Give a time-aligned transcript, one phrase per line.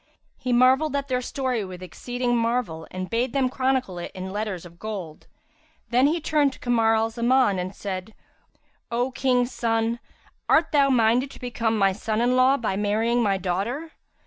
[0.39, 4.65] He marvelled at their story with exceeding marvel and bade them chronicle it in letters
[4.65, 5.27] of gold.
[5.91, 8.15] Then he turned to Kamar al Zaman and said,
[8.89, 9.99] "O King's son,
[10.49, 13.91] art thou minded to become my son in law by marrying my daughter?"